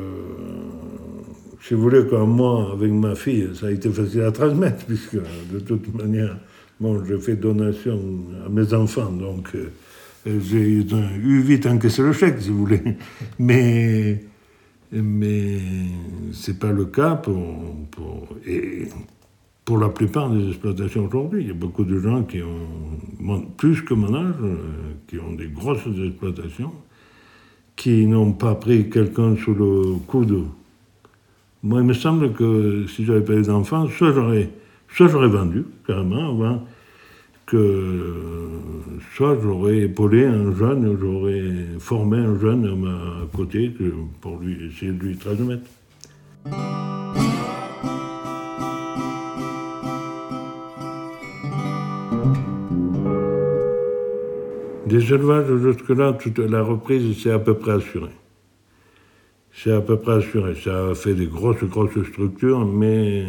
si 1.62 1.76
vous 1.76 1.82
voulez, 1.82 2.08
comme 2.08 2.32
moi, 2.32 2.72
avec 2.74 2.92
ma 2.92 3.14
fille, 3.14 3.50
ça 3.54 3.68
a 3.68 3.72
été 3.72 3.88
facile 3.92 4.22
à 4.22 4.32
transmettre, 4.32 4.84
puisque 4.88 5.18
de 5.54 5.60
toute 5.60 5.94
manière, 5.94 6.36
bon, 6.80 7.06
je 7.06 7.16
fais 7.18 7.36
donation 7.36 8.00
à 8.44 8.50
mes 8.50 8.74
enfants, 8.74 9.12
donc. 9.12 9.50
Euh, 9.54 9.70
j'ai 10.28 10.80
eu 10.80 11.42
vite 11.42 11.68
encaissé 11.68 12.02
le 12.02 12.12
chèque, 12.12 12.42
si 12.42 12.50
vous 12.50 12.58
voulez. 12.58 12.82
Mais, 13.38 14.24
mais 14.92 15.60
ce 16.32 16.50
n'est 16.50 16.58
pas 16.58 16.72
le 16.72 16.86
cas 16.86 17.14
pour, 17.14 17.86
pour, 17.92 18.28
et 18.48 18.88
pour 19.66 19.78
la 19.78 19.90
plupart 19.90 20.32
des 20.32 20.48
exploitations 20.48 21.06
aujourd'hui. 21.06 21.44
Il 21.44 21.48
y 21.50 21.52
a 21.52 21.56
beaucoup 21.56 21.84
de 21.84 22.00
gens 22.00 22.24
qui 22.24 22.42
ont, 22.42 23.42
plus 23.56 23.84
que 23.84 23.94
mon 23.94 24.16
âge, 24.16 24.34
euh, 24.42 24.56
qui 25.08 25.20
ont 25.20 25.34
des 25.34 25.50
grosses 25.50 25.86
exploitations, 26.04 26.72
qui 27.76 28.06
n'ont 28.06 28.32
pas 28.32 28.56
pris 28.56 28.90
quelqu'un 28.90 29.36
sous 29.36 29.54
le 29.54 29.98
coude. 30.08 30.46
Moi, 31.64 31.82
il 31.82 31.88
me 31.88 31.94
semble 31.94 32.34
que 32.34 32.86
si 32.88 33.06
j'avais 33.06 33.22
pas 33.22 33.34
eu 33.34 33.42
d'enfants, 33.42 33.88
soit 33.88 34.14
j'aurais, 34.14 34.50
soit 34.94 35.08
j'aurais 35.08 35.28
vendu, 35.28 35.66
carrément, 35.86 36.30
avant 36.30 36.64
que 37.46 38.14
soit 39.16 39.38
j'aurais 39.42 39.80
épaulé 39.82 40.26
un 40.26 40.56
jeune, 40.56 40.98
j'aurais 41.00 41.54
formé 41.80 42.18
un 42.18 42.40
jeune 42.40 42.66
à 42.66 42.76
ma 42.76 43.28
côté 43.36 43.72
pour 44.22 44.40
lui 44.40 44.68
essayer 44.68 44.92
de 44.92 45.04
lui 45.04 45.18
transmettre. 45.18 45.66
Des 54.86 55.14
élevages 55.14 55.56
jusque-là, 55.58 56.14
toute 56.14 56.38
la 56.38 56.62
reprise, 56.62 57.18
c'est 57.22 57.32
à 57.32 57.40
peu 57.40 57.56
près 57.56 57.72
assuré. 57.72 58.12
C'est 59.52 59.72
à 59.72 59.82
peu 59.82 59.98
près 59.98 60.14
assuré. 60.14 60.54
Ça 60.56 60.90
a 60.90 60.96
fait 60.96 61.16
des 61.16 61.26
grosses, 61.26 61.64
grosses 61.64 62.04
structures, 62.12 62.66
mais 62.66 63.26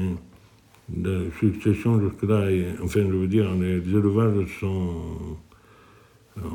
la 0.95 1.19
succession 1.41 2.01
jusque-là, 2.01 2.49
enfin 2.83 3.01
je 3.01 3.17
veux 3.17 3.27
dire, 3.27 3.47
les 3.59 3.79
élevages 3.79 4.59
sont... 4.61 4.91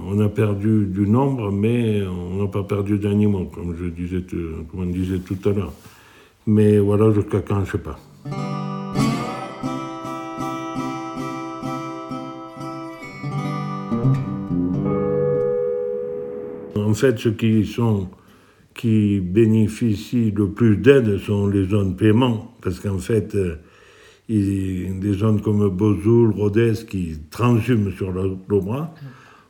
On 0.05 0.20
a 0.20 0.29
perdu 0.29 0.86
du 0.86 1.08
nombre, 1.08 1.51
mais 1.51 2.03
on 2.05 2.43
n'a 2.43 2.48
pas 2.48 2.62
perdu 2.62 3.00
d'animaux, 3.00 3.46
comme 3.46 3.75
je 3.75 3.86
disais, 3.86 4.24
comme 4.70 4.81
on 4.81 4.86
disait 4.86 5.17
tout 5.17 5.50
à 5.50 5.53
l'heure. 5.53 5.74
Mais 6.46 6.77
voilà, 6.77 7.12
jusqu'à 7.12 7.41
quand, 7.41 7.55
je 7.55 7.62
ne 7.62 7.65
sais 7.65 7.77
pas. 7.79 8.60
En 16.75 16.93
fait, 16.93 17.19
ceux 17.19 17.31
qui 17.31 17.65
sont 17.65 18.09
bénéficient 19.19 20.31
le 20.31 20.49
plus 20.49 20.77
d'aide 20.77 21.17
sont 21.19 21.47
les 21.47 21.65
zones 21.65 21.95
paiement, 21.95 22.55
parce 22.61 22.79
qu'en 22.79 22.97
fait, 22.97 23.35
euh, 23.35 23.57
des 24.29 25.13
zones 25.13 25.41
comme 25.41 25.67
Bozoul, 25.69 26.31
Rodez, 26.31 26.73
qui 26.87 27.17
transhument 27.29 27.91
sur 27.91 28.11
bras, 28.61 28.93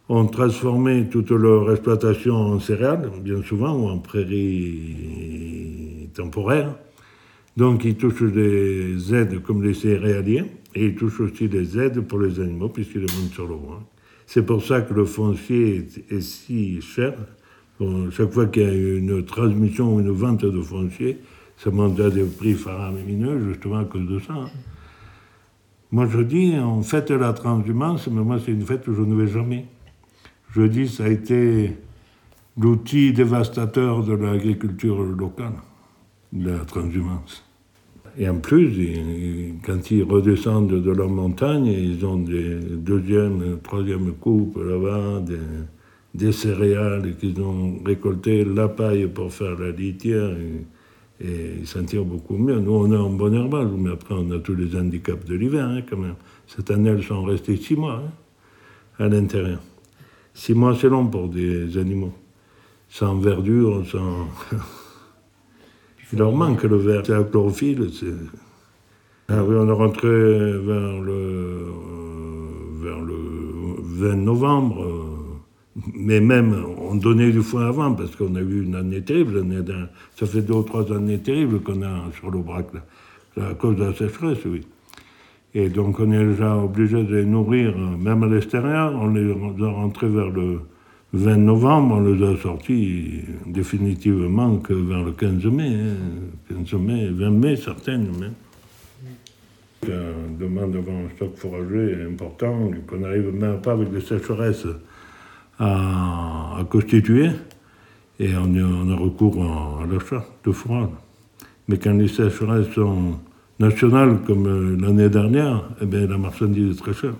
ont 0.10 0.26
transformé 0.26 1.08
toute 1.10 1.30
leur 1.32 1.72
exploitation 1.72 2.36
en 2.36 2.60
céréales, 2.60 3.10
bien 3.24 3.42
souvent, 3.44 3.74
ou 3.76 3.88
en 3.88 4.00
prairies 4.00 4.90
temporaires. 6.14 6.76
Donc 7.56 7.86
ils 7.86 7.96
touchent 7.96 8.24
des 8.24 9.14
aides 9.14 9.42
comme 9.42 9.64
les 9.64 9.74
céréaliers, 9.74 10.46
et 10.74 10.86
ils 10.88 10.96
touchent 10.96 11.20
aussi 11.22 11.48
des 11.48 11.78
aides 11.80 12.02
pour 12.02 12.20
les 12.20 12.40
animaux, 12.40 12.70
puisqu'ils 12.70 13.02
les 13.02 13.08
sur 13.34 13.48
le 13.48 13.56
bois. 13.56 13.84
C'est 14.34 14.44
pour 14.44 14.64
ça 14.64 14.80
que 14.80 14.94
le 14.94 15.04
foncier 15.04 15.90
est, 16.10 16.22
si 16.22 16.80
cher. 16.80 17.16
chaque 18.12 18.32
fois 18.32 18.46
qu'il 18.46 18.62
y 18.62 18.66
a 18.66 18.74
une 18.74 19.26
transmission 19.26 19.94
ou 19.94 20.00
une 20.00 20.12
vente 20.12 20.46
de 20.46 20.62
foncier, 20.62 21.20
ça 21.58 21.70
monte 21.70 22.00
à 22.00 22.10
des 22.10 22.24
prix 22.24 22.54
faramineux, 22.54 23.50
justement 23.50 23.80
à 23.80 23.84
cause 23.84 24.08
de 24.08 24.20
ça. 24.20 24.32
Hein. 24.32 24.50
Moi, 25.92 26.08
je 26.08 26.22
dis, 26.22 26.54
on 26.58 26.82
fête 26.82 27.12
la 27.12 27.34
transhumance, 27.34 28.08
mais 28.08 28.22
moi, 28.22 28.40
c'est 28.40 28.54
une 28.54 28.66
fête 28.66 28.86
que 28.86 28.94
je 28.94 29.02
ne 29.02 29.22
vais 29.22 29.28
jamais. 29.28 29.66
Je 30.56 30.62
dis, 30.62 30.88
ça 30.88 31.04
a 31.04 31.10
été 31.10 31.76
l'outil 32.58 33.12
dévastateur 33.12 34.02
de 34.02 34.14
l'agriculture 34.14 35.04
locale, 35.04 35.56
la 36.32 36.60
transhumance. 36.60 37.44
Et 38.18 38.28
en 38.28 38.40
plus, 38.40 38.70
quand 39.66 39.90
ils 39.92 40.04
redescendent 40.04 40.82
de 40.82 40.92
leur 40.92 41.10
montagne, 41.10 41.66
ils 41.66 42.06
ont 42.06 42.18
des 42.18 42.56
deuxième, 42.56 43.60
troisième 43.64 44.14
coupes 44.14 44.58
là-bas, 44.58 45.24
des, 46.14 46.32
céréales 46.32 47.16
qu'ils 47.18 47.40
ont 47.42 47.80
récoltées, 47.86 48.44
la 48.44 48.68
paille 48.68 49.08
pour 49.08 49.32
faire 49.32 49.58
la 49.58 49.72
litière, 49.72 50.36
Et 51.22 51.60
ils 51.60 51.68
s'en 51.68 51.84
tirent 51.84 52.04
beaucoup 52.04 52.38
mieux. 52.38 52.60
Nous, 52.60 52.74
on 52.74 52.92
a 52.92 52.98
un 52.98 53.10
bon 53.10 53.34
herbage, 53.34 53.70
mais 53.78 53.92
après, 53.92 54.16
on 54.18 54.30
a 54.32 54.40
tous 54.40 54.56
les 54.56 54.76
handicaps 54.76 55.26
de 55.26 55.36
l'hiver, 55.36 55.66
hein, 55.66 55.82
quand 55.90 55.98
même. 55.98 56.16
Cette 56.48 56.70
année, 56.72 56.90
elles 56.90 57.04
sont 57.04 57.24
restées 57.24 57.56
six 57.56 57.76
mois 57.76 58.04
hein, 58.04 59.06
à 59.06 59.08
l'intérieur. 59.08 59.62
Six 60.34 60.54
mois, 60.54 60.76
c'est 60.76 60.90
long 60.90 61.08
pour 61.08 61.30
des 61.30 61.78
animaux. 61.78 62.14
Sans 62.90 63.16
verdure, 63.16 63.86
sans. 63.90 64.28
Il 66.14 66.20
leur 66.20 66.32
manque 66.34 66.64
le 66.64 66.78
vert. 66.78 67.04
C'est 67.06 67.14
la 67.14 67.24
chlorophylle. 67.24 67.90
Ah 69.30 69.44
oui, 69.44 69.56
on 69.58 69.68
est 69.68 69.72
rentré 69.72 70.10
vers 70.10 71.02
le, 71.02 71.12
euh, 71.12 71.68
vers 72.82 73.00
le 73.00 73.16
20 73.80 74.16
novembre. 74.18 74.84
Euh, 74.84 75.22
mais 75.94 76.20
même, 76.20 76.66
on 76.80 76.96
donnait 76.96 77.32
du 77.32 77.42
foin 77.42 77.68
avant, 77.68 77.94
parce 77.94 78.16
qu'on 78.16 78.36
a 78.36 78.42
eu 78.42 78.64
une 78.64 78.76
année 78.76 79.02
terrible. 79.02 79.46
Ça 80.20 80.26
fait 80.26 80.42
deux 80.42 80.56
ou 80.56 80.64
trois 80.64 80.92
années 80.92 81.20
terribles 81.20 81.62
qu'on 81.62 81.82
a 81.82 82.12
sur 82.20 82.30
l'Aubrac, 82.30 82.68
à 83.40 83.54
cause 83.54 83.78
de 83.78 83.86
la 83.86 83.94
sécheresse, 83.94 84.40
oui. 84.46 84.62
Et 85.54 85.70
donc 85.70 86.00
on 86.00 86.12
est 86.12 86.26
déjà 86.26 86.58
obligé 86.58 87.04
de 87.04 87.16
les 87.16 87.26
nourrir, 87.26 87.78
même 87.78 88.24
à 88.24 88.28
l'extérieur. 88.28 88.94
On 88.94 89.08
les 89.08 89.32
a 89.32 89.70
rentrés 89.70 90.08
vers 90.08 90.30
le 90.30 90.60
20 91.14 91.38
novembre, 91.38 91.96
on 91.96 92.02
les 92.02 92.24
a 92.24 92.38
sortis 92.38 93.22
définitivement 93.46 94.58
que 94.58 94.74
vers 94.74 95.04
le 95.04 95.12
15 95.12 95.46
mai. 95.46 95.78
15 96.48 96.74
hein. 96.74 96.78
mai, 96.80 97.10
20 97.10 97.30
mai, 97.32 97.56
certaines 97.58 98.08
même. 98.18 98.34
On 99.84 100.40
demande 100.40 100.74
d'avoir 100.74 100.96
un 100.96 101.10
stock 101.16 101.36
fourragé 101.36 101.98
important 102.08 102.70
qu'on 102.88 102.98
n'arrive 102.98 103.34
même 103.34 103.60
pas 103.62 103.74
avec 103.74 103.92
des 103.92 104.00
sécheresses 104.00 104.68
à, 105.60 106.60
constituer. 106.70 107.30
Et 108.20 108.30
on, 108.36 108.90
a 108.90 108.96
recours 108.96 109.44
à, 109.44 109.86
l'achat 109.92 110.24
de 110.46 110.52
fourrage. 110.52 110.90
Mais 111.68 111.78
quand 111.78 111.94
les 111.94 112.08
sécheresses 112.08 112.70
sont 112.74 113.20
nationales 113.60 114.20
comme 114.26 114.48
euh, 114.48 114.78
l'année 114.80 115.10
dernière, 115.10 115.64
eh 115.82 115.86
bien, 115.86 116.08
la 116.08 116.18
marchandise 116.18 116.78
est 116.78 116.80
très 116.80 116.94
chère. 116.94 117.16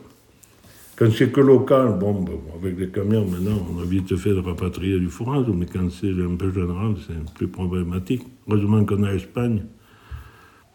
Quand 1.02 1.10
c'est 1.12 1.32
que 1.32 1.42
local, 1.42 1.98
bon, 2.00 2.24
avec 2.62 2.78
les 2.78 2.90
camions, 2.90 3.26
maintenant, 3.26 3.58
on 3.74 3.82
a 3.82 3.86
vite 3.86 4.16
fait 4.18 4.36
de 4.36 4.40
rapatrier 4.40 5.00
du 5.00 5.08
fourrage, 5.08 5.48
mais 5.48 5.66
quand 5.66 5.90
c'est 5.90 6.12
un 6.12 6.36
peu 6.36 6.54
général, 6.54 6.94
c'est 7.08 7.34
plus 7.34 7.48
problématique. 7.48 8.22
Heureusement 8.48 8.86
qu'on 8.86 9.02
a 9.02 9.12
l'Espagne 9.12 9.64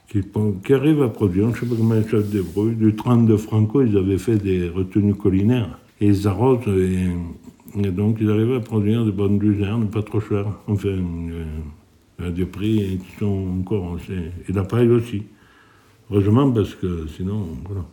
qui, 0.08 0.24
arrive 0.72 1.04
à 1.04 1.10
produire, 1.10 1.44
je 1.44 1.50
ne 1.50 1.54
sais 1.60 1.66
pas 1.66 1.76
comment 1.76 1.94
ils 1.94 2.10
se 2.10 2.16
débrouillent, 2.16 2.74
du 2.74 2.96
30 2.96 3.26
de 3.26 3.36
Franco, 3.36 3.82
ils 3.82 3.96
avaient 3.96 4.18
fait 4.18 4.34
des 4.34 4.68
retenues 4.68 5.14
collinaires, 5.14 5.78
et 6.00 6.08
ils 6.08 6.26
arrosent, 6.26 6.66
et, 6.66 7.90
donc 7.92 8.16
ils 8.20 8.28
arrivent 8.28 8.54
à 8.54 8.60
produire 8.60 9.04
de 9.04 9.12
bonnes 9.12 9.38
luzernes, 9.38 9.90
pas 9.90 10.02
trop 10.02 10.18
chères, 10.18 10.58
enfin, 10.66 10.88
euh, 10.88 12.26
à 12.26 12.30
des 12.30 12.46
prix 12.46 12.98
qui 12.98 13.18
sont 13.20 13.60
encore, 13.60 13.96
et 14.10 14.52
la 14.52 14.64
paille 14.64 14.88
aussi. 14.88 15.22
Heureusement, 16.10 16.50
parce 16.50 16.74
que 16.74 17.06
sinon, 17.16 17.46
voilà. 17.64 17.84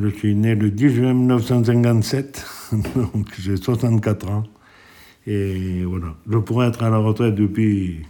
Je 0.00 0.08
suis 0.10 0.36
né 0.36 0.54
le 0.54 0.70
10 0.70 0.94
juin 0.94 1.12
1957, 1.12 2.46
donc 2.94 3.26
j'ai 3.40 3.56
64 3.56 4.30
ans. 4.30 4.44
Et 5.26 5.82
voilà, 5.84 6.14
je 6.30 6.38
pourrais 6.38 6.68
être 6.68 6.84
à 6.84 6.90
la 6.90 6.98
retraite 6.98 7.34
depuis 7.34 8.06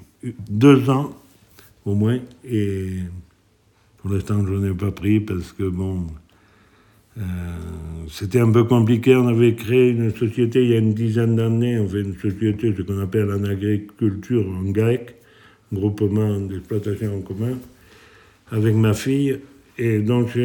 deux 0.50 0.90
ans 0.90 1.16
au 1.87 1.95
moins. 1.95 2.18
Et 2.45 2.90
pour 3.97 4.11
l'instant, 4.11 4.47
je 4.47 4.52
n'ai 4.52 4.75
pas 4.75 4.90
pris 4.90 5.18
parce 5.21 5.52
que, 5.52 5.62
bon, 5.62 6.07
euh, 7.16 7.23
c'était 8.11 8.40
un 8.40 8.52
peu 8.52 8.64
compliqué. 8.64 9.16
On 9.16 9.26
avait 9.26 9.54
créé 9.54 9.88
une 9.90 10.14
société 10.14 10.62
il 10.64 10.70
y 10.70 10.74
a 10.74 10.79
une 10.79 10.92
dizaine 10.92 11.37
d'années. 11.37 11.79
On 11.79 11.88
fait 11.88 12.03
une 12.03 12.18
société, 12.18 12.74
ce 12.77 12.83
qu'on 12.83 13.01
appelle 13.01 13.33
en 13.33 13.44
agriculture 13.44 14.46
en 14.46 14.64
grec, 14.64 15.14
groupement 15.72 16.38
d'exploitation 16.38 17.16
en 17.16 17.20
commun, 17.22 17.57
avec 18.53 18.74
ma 18.74 18.92
fille. 18.92 19.40
Et 19.79 20.01
donc, 20.01 20.37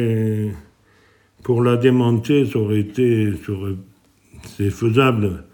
pour 1.44 1.62
la 1.62 1.76
démonter, 1.76 2.46
ça 2.46 2.58
aurait 2.58 2.80
été. 2.80 3.32
C'est 4.56 4.70
faisable. 4.70 5.44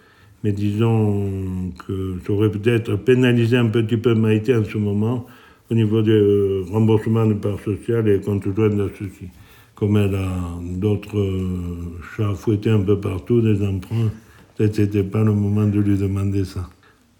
Mais 0.42 0.52
disons 0.52 1.70
que 1.86 2.16
ça 2.26 2.32
aurait 2.32 2.50
peut-être 2.50 2.96
pénalisé 2.96 3.58
un 3.58 3.66
petit 3.66 3.98
peu 3.98 4.14
Maïté 4.14 4.56
en 4.56 4.64
ce 4.64 4.78
moment 4.78 5.26
au 5.70 5.74
niveau 5.74 6.00
du 6.00 6.62
remboursement 6.70 7.26
de 7.26 7.34
parts 7.34 7.60
sociales 7.60 8.08
et 8.08 8.20
compte 8.20 8.44
joint 8.56 8.70
ceci 8.98 9.28
comme 9.80 9.96
elle 9.96 10.14
a 10.14 10.60
d'autres 10.62 11.18
euh, 11.18 11.98
chats 12.14 12.34
fouettés 12.34 12.68
un 12.68 12.82
peu 12.82 13.00
partout, 13.00 13.40
des 13.40 13.66
emprunts, 13.66 14.10
peut-être 14.54 14.74
c'était 14.74 15.02
pas 15.02 15.24
le 15.24 15.32
moment 15.32 15.66
de 15.66 15.80
lui 15.80 15.96
demander 15.96 16.44
ça. 16.44 16.68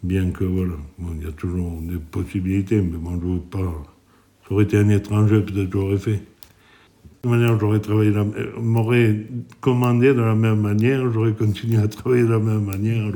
Bien 0.03 0.31
que 0.31 0.45
voilà, 0.45 0.75
il 0.99 1.25
y 1.25 1.27
a 1.27 1.33
toujours 1.33 1.81
des 1.81 1.97
possibilités, 1.97 2.83
mais 2.83 2.99
bon, 2.99 3.19
je 3.19 3.27
veux 3.27 3.41
pas. 3.41 3.83
Ça 4.47 4.55
aurait 4.55 4.65
été 4.65 4.77
un 4.77 4.91
étranger, 4.91 5.41
peut-être 5.41 5.73
j'aurais 5.73 5.97
fait. 5.97 6.23
De 7.23 7.29
toute 7.29 7.39
manière, 7.39 7.61
j'aurais 7.61 7.81
travaillé, 7.81 8.13
m'aurait 8.59 9.17
commandé 9.61 10.15
de 10.15 10.23
la 10.23 10.35
même 10.35 10.61
manière, 10.61 11.13
j'aurais 11.13 11.33
continué 11.33 11.77
à 11.77 11.87
travailler 11.87 12.23
de 12.23 12.31
la 12.31 12.39
même 12.39 12.65
manière. 12.65 13.13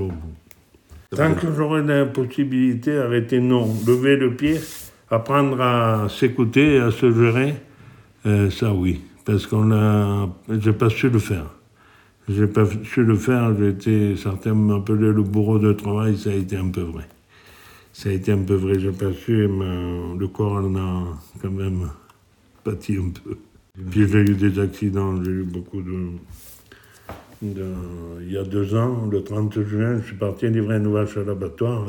Tant 1.11 1.35
que 1.35 1.47
j'aurais 1.57 1.83
la 1.83 2.05
possibilité, 2.05 2.99
arrêter 2.99 3.41
non, 3.41 3.67
lever 3.87 4.17
le 4.17 4.35
pied, 4.35 4.61
apprendre 5.11 5.61
à 5.61 6.09
s'écouter, 6.11 6.79
à 6.79 6.91
se 6.91 7.11
gérer, 7.13 7.55
euh, 8.27 8.51
ça 8.51 8.75
oui 8.75 9.01
parce 9.25 9.47
qu'on 9.47 9.73
a, 9.73 10.29
j'ai 10.49 10.73
pas 10.73 10.91
su 10.91 11.09
le 11.09 11.19
faire. 11.19 11.47
J'ai 12.29 12.47
pas 12.47 12.65
su 12.85 13.05
le 13.05 13.17
faire, 13.17 13.61
été, 13.63 14.17
certains 14.17 14.55
m'appelaient 14.55 15.13
le 15.13 15.23
bourreau 15.23 15.59
de 15.59 15.73
travail, 15.73 16.17
ça 16.17 16.31
a 16.31 16.35
été 16.35 16.57
un 16.57 16.69
peu 16.69 16.83
vrai. 16.83 17.07
Ça 17.93 18.09
a 18.09 18.13
été 18.13 18.33
un 18.33 18.43
peu 18.43 18.55
vrai, 18.55 18.79
j'ai 18.79 18.93
pas 18.93 19.13
su, 19.13 19.47
mais 19.47 20.17
le 20.19 20.27
corps 20.29 20.65
en 20.65 20.75
a 20.77 21.19
quand 21.41 21.51
même 21.51 21.91
pâti 22.65 22.97
un 22.97 23.11
peu. 23.11 23.37
Puis 23.91 24.07
j'ai 24.09 24.21
eu 24.21 24.35
des 24.35 24.61
accidents, 24.61 25.21
j'ai 25.25 25.33
eu 25.33 25.43
beaucoup 25.43 25.83
de, 25.83 26.11
Il 27.43 28.33
y 28.33 28.39
a 28.39 28.45
deux 28.45 28.73
ans, 28.77 29.07
le 29.11 29.25
30 29.25 29.63
juin, 29.65 29.99
je 29.99 30.07
suis 30.07 30.17
parti 30.17 30.49
livrer 30.49 30.77
une 30.77 30.93
vache 30.93 31.17
à 31.17 31.25
l'abattoir. 31.25 31.89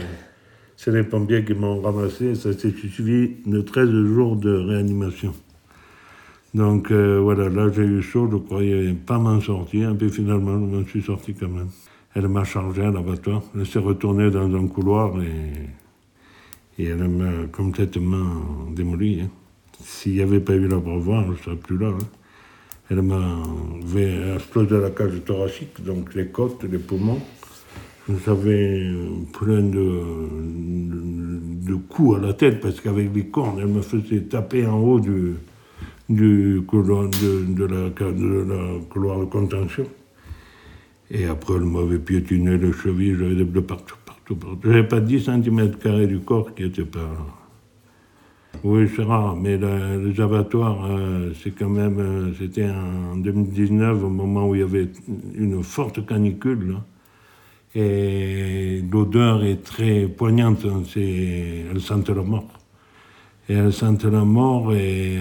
C'est 0.78 0.92
les 0.92 1.04
pompiers 1.04 1.46
qui 1.46 1.54
m'ont 1.54 1.80
ramassé, 1.82 2.34
ça 2.34 2.54
s'est 2.54 2.72
suivi 2.72 3.36
de 3.46 3.62
13 3.62 3.90
jours 3.92 4.36
de 4.36 4.52
réanimation. 4.52 5.36
Donc 6.56 6.90
euh, 6.90 7.20
voilà, 7.22 7.50
là 7.50 7.70
j'ai 7.72 7.84
eu 7.84 8.02
chaud, 8.02 8.28
je 8.32 8.38
croyais 8.38 8.94
pas 8.94 9.20
m'en 9.20 9.40
sortir, 9.40 9.92
et 9.92 9.94
puis 9.94 10.10
finalement 10.10 10.54
je 10.54 10.78
m'en 10.78 10.86
suis 10.88 11.04
sorti 11.04 11.36
quand 11.36 11.50
même. 11.50 11.70
Elle 12.16 12.28
m'a 12.30 12.46
chargé 12.46 12.82
à 12.82 12.90
l'abattoir, 12.90 13.44
elle 13.56 13.68
s'est 13.68 13.78
retournée 13.78 14.32
dans 14.32 14.52
un 14.56 14.68
couloir 14.68 15.22
et, 15.22 16.82
et 16.82 16.88
elle 16.88 17.08
m'a 17.08 17.46
complètement 17.52 18.72
démoli. 18.76 19.22
Hein. 19.22 19.30
S'il 19.82 20.14
n'y 20.14 20.22
avait 20.22 20.40
pas 20.40 20.54
eu 20.54 20.68
l'abreuvoir, 20.68 21.26
je 21.26 21.32
ne 21.32 21.36
serais 21.38 21.56
plus 21.56 21.78
là. 21.78 21.90
Hein. 21.90 22.06
Elle 22.90 23.02
m'a 23.02 23.42
explosé 24.36 24.80
la 24.80 24.92
cage 24.92 25.24
thoracique, 25.26 25.84
donc 25.84 26.14
les 26.14 26.28
côtes, 26.28 26.64
les 26.64 26.78
poumons. 26.78 27.20
J'avais 28.26 28.88
plein 29.34 29.62
de, 29.62 30.02
de, 30.92 31.72
de, 31.72 31.76
coups 31.76 32.18
à 32.18 32.22
la 32.22 32.34
tête 32.34 32.62
parce 32.62 32.80
qu'avec 32.80 33.10
les 33.16 33.26
cornes, 33.26 33.60
elle 33.60 33.68
me 33.68 33.82
faisait 33.82 34.22
taper 34.22 34.68
en 34.68 34.78
haut 34.78 35.00
du, 35.00 35.34
du 36.08 36.62
couloir 36.68 37.10
de, 37.10 37.66
la, 37.66 37.90
de 37.90 38.46
la 38.48 38.80
couloir 38.90 39.20
de 39.20 39.26
contention. 39.26 39.88
Et 41.10 41.26
après, 41.26 41.56
elle 41.56 41.62
m'avait 41.62 41.98
piétiné 41.98 42.58
les 42.58 42.74
chevilles, 42.74 43.16
j'avais 43.18 43.36
des 43.36 43.44
bleus 43.44 43.64
partout, 43.64 43.96
partout, 44.06 44.36
partout. 44.36 44.60
J'avais 44.64 44.88
pas 44.88 45.00
10 45.00 45.26
cm 45.26 45.72
du 46.08 46.20
corps 46.20 46.54
qui 46.54 46.64
était 46.64 46.86
pas. 46.86 47.45
Oui, 48.64 48.90
c'est 48.96 49.04
rare, 49.04 49.36
mais 49.36 49.58
les 49.58 50.20
abattoirs, 50.22 50.86
euh, 50.86 51.32
c'est 51.42 51.52
quand 51.52 51.70
même. 51.70 52.00
Euh, 52.00 52.34
c'était 52.40 52.68
en 52.70 53.18
2019, 53.18 54.04
au 54.04 54.10
moment 54.10 54.50
où 54.50 54.56
il 54.56 54.62
y 54.62 54.64
avait 54.64 54.90
une 55.36 55.64
forte 55.64 56.06
canicule. 56.06 56.78
Et 57.76 58.82
l'odeur 58.90 59.44
est 59.44 59.64
très 59.64 60.08
poignante, 60.08 60.66
hein, 60.66 60.84
elle 60.96 61.82
sentait 61.82 62.14
la 62.14 62.24
mort 62.24 62.48
et 63.50 63.54
elles 63.54 63.74
sentent 63.74 64.06
la 64.06 64.24
mort 64.24 64.74
et 64.74 65.18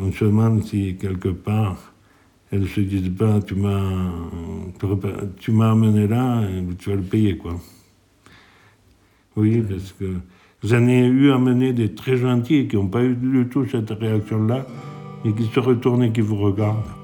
on 0.00 0.10
se 0.10 0.24
demande 0.24 0.64
si 0.64 0.96
quelque 0.96 1.28
part 1.28 1.92
elles 2.50 2.66
se 2.66 2.80
disent 2.80 3.10
pas 3.16 3.40
tu 3.40 3.54
m'as 3.54 4.10
tu 5.38 5.52
m'as 5.52 5.70
amené 5.70 6.08
là 6.08 6.42
tu 6.78 6.90
vas 6.90 6.96
le 6.96 7.02
payer 7.02 7.36
quoi. 7.36 7.60
Oui, 9.36 9.62
parce 9.62 9.92
que 9.92 10.14
j'en 10.62 10.86
ai 10.86 11.06
eu 11.06 11.30
amené 11.30 11.72
des 11.72 11.94
très 11.94 12.16
gentils 12.16 12.68
qui 12.68 12.76
n'ont 12.76 12.88
pas 12.88 13.02
eu 13.02 13.14
du 13.14 13.48
tout 13.48 13.66
cette 13.66 13.90
réaction-là 13.90 14.66
et 15.24 15.32
qui 15.32 15.44
se 15.44 15.60
retournent 15.60 16.02
et 16.02 16.12
qui 16.12 16.20
vous 16.20 16.36
regardent. 16.36 16.97